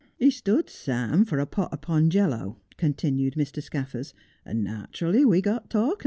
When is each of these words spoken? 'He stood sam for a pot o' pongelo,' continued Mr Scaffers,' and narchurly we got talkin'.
'He 0.17 0.31
stood 0.31 0.67
sam 0.67 1.25
for 1.25 1.37
a 1.37 1.45
pot 1.45 1.69
o' 1.71 1.77
pongelo,' 1.77 2.55
continued 2.75 3.35
Mr 3.35 3.61
Scaffers,' 3.61 4.15
and 4.47 4.65
narchurly 4.65 5.23
we 5.23 5.41
got 5.43 5.69
talkin'. 5.69 5.99